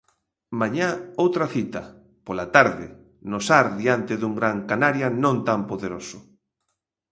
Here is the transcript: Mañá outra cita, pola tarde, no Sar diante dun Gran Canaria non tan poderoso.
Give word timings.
Mañá 0.59 0.87
outra 1.23 1.45
cita, 1.55 1.81
pola 2.25 2.47
tarde, 2.55 2.87
no 3.29 3.39
Sar 3.47 3.65
diante 3.81 4.13
dun 4.17 4.33
Gran 4.39 4.57
Canaria 4.71 5.07
non 5.23 5.35
tan 5.47 5.61
poderoso. 5.71 6.17